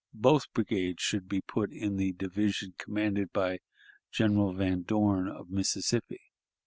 Both 0.15 0.51
brigades 0.51 0.99
should 1.03 1.29
be 1.29 1.41
put 1.41 1.71
in 1.71 1.97
the 1.97 2.11
division 2.13 2.73
commanded 2.79 3.31
by 3.31 3.59
General 4.11 4.51
Van 4.51 4.81
Dorn, 4.81 5.27
of 5.27 5.51
Mississippi. 5.51 6.23